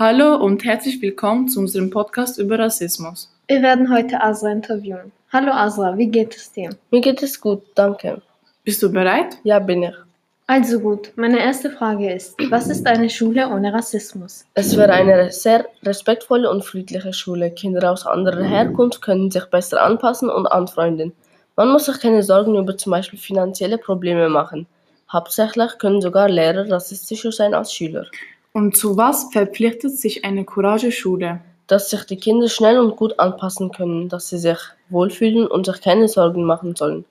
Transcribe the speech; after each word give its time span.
Hallo 0.00 0.36
und 0.36 0.62
herzlich 0.62 1.02
willkommen 1.02 1.48
zu 1.48 1.58
unserem 1.58 1.90
Podcast 1.90 2.38
über 2.38 2.56
Rassismus. 2.56 3.34
Wir 3.48 3.62
werden 3.62 3.92
heute 3.92 4.22
Asra 4.22 4.52
interviewen. 4.52 5.10
Hallo 5.32 5.50
Asra, 5.50 5.98
wie 5.98 6.06
geht 6.06 6.36
es 6.36 6.52
dir? 6.52 6.70
Mir 6.92 7.00
geht 7.00 7.20
es 7.20 7.40
gut, 7.40 7.64
danke. 7.74 8.22
Bist 8.62 8.80
du 8.80 8.92
bereit? 8.92 9.38
Ja, 9.42 9.58
bin 9.58 9.82
ich. 9.82 9.94
Also 10.46 10.78
gut, 10.78 11.10
meine 11.16 11.40
erste 11.40 11.68
Frage 11.72 12.12
ist, 12.12 12.36
was 12.48 12.68
ist 12.68 12.86
eine 12.86 13.10
Schule 13.10 13.48
ohne 13.48 13.72
Rassismus? 13.72 14.44
Es 14.54 14.76
wäre 14.76 14.92
eine 14.92 15.32
sehr 15.32 15.66
respektvolle 15.82 16.48
und 16.48 16.64
friedliche 16.64 17.12
Schule. 17.12 17.50
Kinder 17.50 17.90
aus 17.90 18.06
anderer 18.06 18.44
Herkunft 18.44 19.02
können 19.02 19.32
sich 19.32 19.46
besser 19.46 19.82
anpassen 19.82 20.30
und 20.30 20.46
anfreunden. 20.46 21.12
Man 21.56 21.72
muss 21.72 21.86
sich 21.86 21.98
keine 21.98 22.22
Sorgen 22.22 22.54
über 22.54 22.76
zum 22.76 22.92
Beispiel 22.92 23.18
finanzielle 23.18 23.78
Probleme 23.78 24.28
machen. 24.28 24.68
Hauptsächlich 25.10 25.76
können 25.78 26.00
sogar 26.00 26.28
Lehrer 26.28 26.70
rassistischer 26.70 27.32
sein 27.32 27.52
als 27.52 27.72
Schüler. 27.72 28.06
Und 28.52 28.76
zu 28.76 28.96
was 28.96 29.28
verpflichtet 29.32 29.96
sich 29.96 30.24
eine 30.24 30.44
Courage-Schule? 30.44 31.40
Dass 31.66 31.90
sich 31.90 32.04
die 32.04 32.16
Kinder 32.16 32.48
schnell 32.48 32.78
und 32.78 32.96
gut 32.96 33.18
anpassen 33.18 33.70
können, 33.70 34.08
dass 34.08 34.28
sie 34.28 34.38
sich 34.38 34.58
wohlfühlen 34.88 35.46
und 35.46 35.66
sich 35.66 35.80
keine 35.80 36.08
Sorgen 36.08 36.44
machen 36.44 36.74
sollen. 36.74 37.04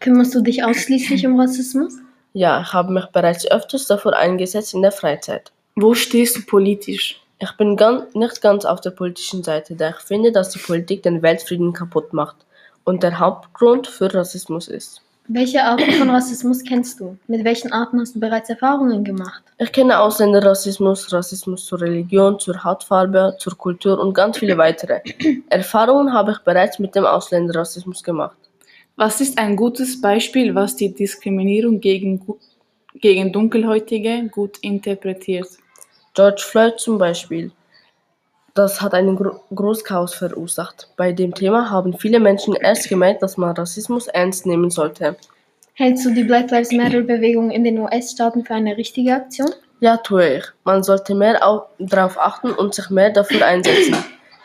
Kümmerst 0.00 0.34
du 0.34 0.42
dich 0.42 0.64
ausschließlich 0.64 1.26
um 1.26 1.40
Rassismus? 1.40 1.94
Ja, 2.34 2.60
ich 2.60 2.72
habe 2.72 2.92
mich 2.92 3.06
bereits 3.06 3.50
öfters 3.50 3.86
dafür 3.86 4.16
eingesetzt 4.16 4.74
in 4.74 4.82
der 4.82 4.92
Freizeit. 4.92 5.52
Wo 5.76 5.94
stehst 5.94 6.36
du 6.36 6.42
politisch? 6.42 7.22
Ich 7.38 7.52
bin 7.56 7.76
ganz, 7.76 8.14
nicht 8.14 8.40
ganz 8.40 8.64
auf 8.64 8.80
der 8.80 8.90
politischen 8.90 9.42
Seite, 9.42 9.74
da 9.74 9.90
ich 9.90 9.96
finde, 9.96 10.30
dass 10.30 10.50
die 10.50 10.58
Politik 10.58 11.02
den 11.02 11.22
Weltfrieden 11.22 11.72
kaputt 11.72 12.12
macht 12.12 12.36
und 12.84 13.02
der 13.02 13.18
Hauptgrund 13.18 13.86
für 13.86 14.12
Rassismus 14.14 14.68
ist. 14.68 15.02
Welche 15.28 15.62
Arten 15.62 15.92
von 15.92 16.10
Rassismus 16.10 16.64
kennst 16.64 16.98
du? 16.98 17.16
Mit 17.28 17.44
welchen 17.44 17.72
Arten 17.72 18.00
hast 18.00 18.16
du 18.16 18.20
bereits 18.20 18.50
Erfahrungen 18.50 19.04
gemacht? 19.04 19.42
Ich 19.56 19.70
kenne 19.70 20.00
Ausländerrassismus, 20.00 21.12
Rassismus 21.12 21.64
zur 21.64 21.80
Religion, 21.80 22.40
zur 22.40 22.62
Hautfarbe, 22.64 23.36
zur 23.38 23.56
Kultur 23.56 24.00
und 24.00 24.14
ganz 24.14 24.38
viele 24.38 24.58
weitere. 24.58 25.00
Erfahrungen 25.48 26.12
habe 26.12 26.32
ich 26.32 26.38
bereits 26.38 26.80
mit 26.80 26.96
dem 26.96 27.06
Ausländerrassismus 27.06 28.02
gemacht. 28.02 28.36
Was 28.96 29.20
ist 29.20 29.38
ein 29.38 29.54
gutes 29.54 30.00
Beispiel, 30.00 30.54
was 30.56 30.74
die 30.74 30.92
Diskriminierung 30.92 31.80
gegen, 31.80 32.20
gegen 32.96 33.32
Dunkelhäutige 33.32 34.28
gut 34.28 34.58
interpretiert? 34.58 35.48
George 36.14 36.42
Floyd 36.44 36.80
zum 36.80 36.98
Beispiel. 36.98 37.52
Das 38.54 38.82
hat 38.82 38.92
einen 38.94 39.16
Gro 39.16 39.40
Großchaos 39.54 40.14
verursacht. 40.14 40.88
Bei 40.96 41.12
dem 41.12 41.34
Thema 41.34 41.70
haben 41.70 41.96
viele 41.96 42.20
Menschen 42.20 42.54
erst 42.54 42.88
gemerkt, 42.88 43.22
dass 43.22 43.36
man 43.38 43.56
Rassismus 43.56 44.08
ernst 44.08 44.44
nehmen 44.46 44.70
sollte. 44.70 45.16
Hältst 45.74 46.04
du 46.04 46.10
die 46.12 46.24
Black 46.24 46.50
Lives 46.50 46.70
Matter 46.72 47.00
Bewegung 47.00 47.50
in 47.50 47.64
den 47.64 47.78
US-Staaten 47.78 48.44
für 48.44 48.54
eine 48.54 48.76
richtige 48.76 49.14
Aktion? 49.14 49.50
Ja, 49.80 49.96
tue 49.96 50.36
ich. 50.36 50.44
Man 50.64 50.82
sollte 50.82 51.14
mehr 51.14 51.46
au- 51.46 51.64
darauf 51.78 52.18
achten 52.18 52.50
und 52.52 52.74
sich 52.74 52.90
mehr 52.90 53.10
dafür 53.10 53.44
einsetzen. 53.46 53.96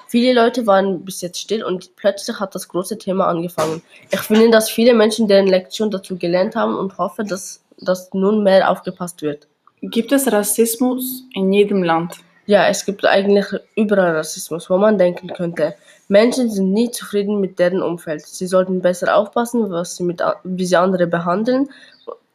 Viele 0.08 0.31
Leute 0.33 0.66
waren 0.66 1.03
bis 1.03 1.19
jetzt 1.19 1.38
still 1.41 1.66
und 1.66 1.94
plötzlich 1.97 2.39
hat 2.39 2.55
das 2.55 2.69
große 2.69 2.97
Thema 2.97 3.28
angefangen. 3.28 3.81
Ich 4.09 4.22
finde, 4.22 4.50
dass 4.50 4.69
viele 4.69 4.94
Menschen 4.94 5.28
deren 5.28 5.47
Lektion 5.47 5.91
dazu 5.91 6.16
gelernt 6.17 6.55
haben 6.55 6.78
und 6.78 6.97
hoffe, 6.97 7.25
dass, 7.25 7.61
dass 7.81 8.13
nun 8.13 8.41
mehr 8.41 8.72
aufgepasst 8.72 9.22
wird. 9.22 9.47
Gibt 9.81 10.13
es 10.13 10.31
Rassismus 10.31 11.23
in 11.33 11.52
jedem 11.52 11.83
Land? 11.83 12.13
Ja, 12.48 12.67
es 12.70 12.86
gibt 12.86 13.06
eigentlich 13.06 13.45
überall 13.76 14.16
Rassismus, 14.16 14.70
wo 14.70 14.78
man 14.78 14.98
denken 14.98 15.28
könnte. 15.28 15.76
Menschen 16.08 16.50
sind 16.50 16.72
nie 16.72 16.90
zufrieden 16.90 17.42
mit 17.42 17.59
deren 17.59 17.81
Umfeld. 17.81 18.26
Sie 18.26 18.48
sollten 18.48 18.81
besser 18.81 19.16
aufpassen, 19.16 19.70
was 19.70 19.98
sie 19.98 20.03
mit, 20.03 20.23
wie 20.45 20.66
sie 20.66 20.78
andere 20.78 21.08
behandeln, 21.08 21.70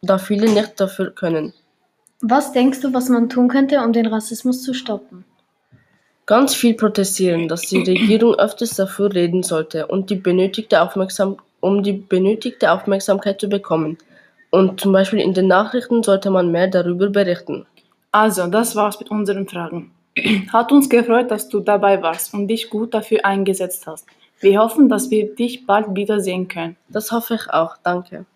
da 0.03 0.19
viele 0.19 0.51
nicht 0.51 0.79
dafür 0.79 1.11
können. 1.11 1.55
Was 2.21 2.53
denkst 2.53 2.83
du, 2.83 2.93
was 2.93 3.09
man 3.09 3.31
tun 3.31 3.49
könnte, 3.49 3.81
um 3.81 3.95
den 3.95 4.07
Rassismus 4.07 4.63
zu 4.63 4.75
stoppen? 4.75 5.25
Ganz 6.27 6.55
viel 6.55 6.75
protestieren, 6.75 7.49
dass 7.49 7.63
die 7.63 7.79
Regierung 7.79 8.35
öfters 8.35 8.77
dafür 8.77 9.13
reden 9.15 9.43
sollte 9.43 9.87
und 9.87 10.11
die 10.11 10.17
benötigte 10.17 10.83
Aufmerksam 10.83 11.39
um 11.61 11.83
die 11.83 11.93
benötigte 11.93 12.71
Aufmerksamkeit 12.71 13.41
zu 13.41 13.49
bekommen. 13.49 13.97
Und 14.51 14.81
zum 14.81 14.93
Beispiel 14.93 15.21
in 15.21 15.33
den 15.33 15.47
Nachrichten 15.47 16.03
sollte 16.03 16.29
man 16.29 16.51
mehr 16.51 16.69
darüber 16.69 17.09
berichten. 17.09 17.67
Also, 18.11 18.47
das 18.49 18.77
war's 18.77 19.01
mit 19.01 19.11
unseren 19.11 19.49
Fragen. 19.49 19.91
Hat 20.53 20.73
uns 20.73 20.89
gefreut, 20.89 21.31
dass 21.31 21.49
du 21.49 21.61
dabei 21.61 22.03
warst 22.03 22.35
und 22.35 22.49
dich 22.49 22.71
gut 22.71 22.95
dafür 22.95 23.25
eingesetzt 23.25 23.87
hast. 23.87 24.07
Wir 24.41 24.61
hoffen, 24.61 24.89
dass 24.89 25.11
wir 25.11 25.35
dich 25.35 25.67
bald 25.67 25.95
wiedersehen 25.95 26.49
können. 26.49 26.77
Das 26.89 27.13
hoffe 27.13 27.35
ich 27.35 27.51
auch. 27.51 27.77
Danke. 27.83 28.27